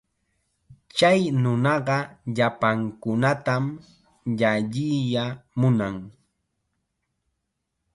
[0.97, 1.97] Chay nunaqa
[2.35, 3.63] llapankunatam
[4.37, 5.25] llalliya
[5.59, 5.95] munan.